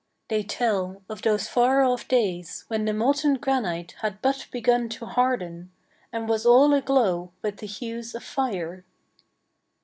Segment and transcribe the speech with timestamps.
[0.29, 5.05] They tell of those far off days when the molten granite had but begun to
[5.05, 5.71] harden,
[6.11, 8.83] and was all aglow with the hues of fire.